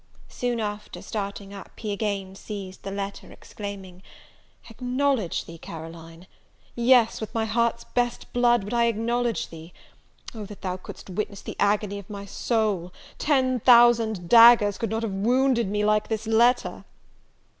[0.29, 4.01] Soon after, starting up, he again seized the letter, exclaiming,
[4.67, 6.25] "Acknowledge thee, Caroline!
[6.73, 9.73] yes, with my heart's best blood would I acknowledge thee!
[10.33, 12.91] Oh that thou could'st witness the agony of my soul!
[13.19, 16.83] Ten thousand daggers could not have wounded me like this letter!"